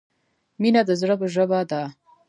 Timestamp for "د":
0.87-0.89